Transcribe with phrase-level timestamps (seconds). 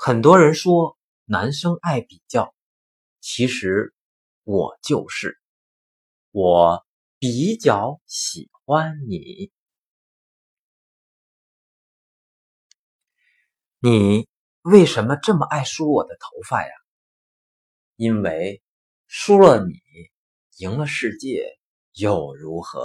[0.00, 2.54] 很多人说男生爱比较
[3.20, 3.92] 其实
[4.44, 5.40] 我就是
[6.30, 6.86] 我
[7.18, 9.50] 比较喜欢你。
[13.80, 14.28] 你
[14.62, 16.70] 为什么这么爱梳我的头发呀？
[17.96, 18.62] 因为
[19.08, 19.74] 输了你
[20.58, 21.58] 赢了世界
[21.94, 22.80] 又如何？